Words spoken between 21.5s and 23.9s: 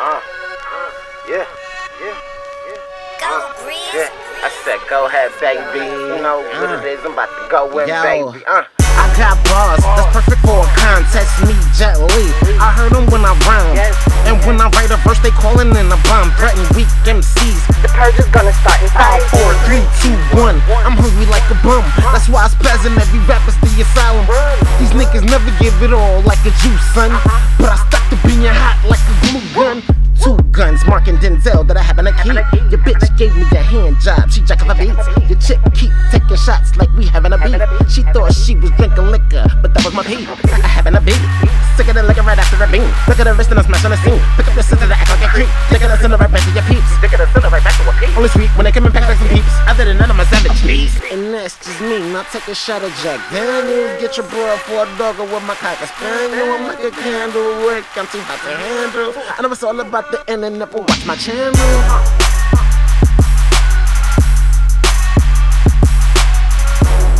bum. That's why I spazzing every rapper's the